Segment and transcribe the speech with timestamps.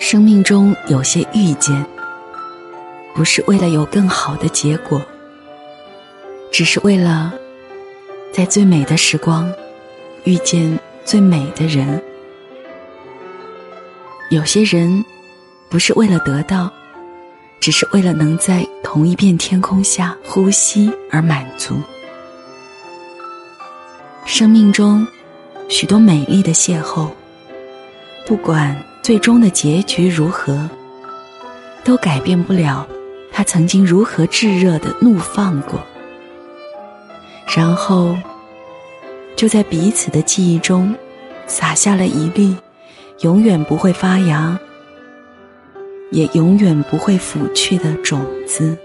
[0.00, 1.84] 生命中有些遇见，
[3.14, 5.00] 不是为了有更好的结果，
[6.50, 7.32] 只是为了
[8.32, 9.52] 在最美的时光
[10.24, 12.02] 遇见最美的人。
[14.30, 15.04] 有些人
[15.68, 16.72] 不是为了得到，
[17.60, 21.74] 只是为了能在同一片天空下呼吸而满足。
[24.24, 25.06] 生命中
[25.68, 27.10] 许多美丽的邂逅，
[28.26, 28.74] 不管。
[29.02, 30.68] 最终的结局如何，
[31.82, 32.86] 都改变不了
[33.32, 35.80] 他曾经如何炙热的怒放过。
[37.56, 38.16] 然后，
[39.34, 40.94] 就在彼此的记忆中，
[41.46, 42.56] 撒下了一粒
[43.20, 44.58] 永远不会发芽，
[46.10, 48.76] 也永远不会腐去的种子。